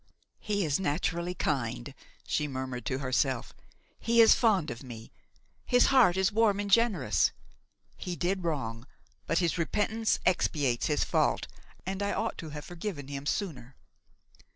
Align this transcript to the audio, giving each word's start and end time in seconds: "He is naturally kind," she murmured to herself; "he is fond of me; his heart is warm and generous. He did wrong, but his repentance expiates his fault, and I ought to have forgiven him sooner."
"He 0.39 0.65
is 0.65 0.79
naturally 0.79 1.35
kind," 1.35 1.93
she 2.25 2.47
murmured 2.47 2.87
to 2.87 2.97
herself; 2.97 3.53
"he 3.99 4.19
is 4.19 4.33
fond 4.33 4.71
of 4.71 4.81
me; 4.81 5.11
his 5.63 5.85
heart 5.93 6.17
is 6.17 6.31
warm 6.31 6.59
and 6.59 6.71
generous. 6.71 7.29
He 7.97 8.15
did 8.15 8.43
wrong, 8.43 8.87
but 9.27 9.37
his 9.37 9.59
repentance 9.59 10.17
expiates 10.25 10.87
his 10.87 11.03
fault, 11.03 11.45
and 11.85 12.01
I 12.01 12.13
ought 12.13 12.39
to 12.39 12.49
have 12.49 12.65
forgiven 12.65 13.09
him 13.09 13.27
sooner." 13.27 13.75